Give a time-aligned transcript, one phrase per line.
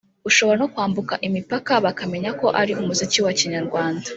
[0.29, 4.07] ushobora no kwambuka imipaka bakamenya ko ari umuziki wa Kinyarwanda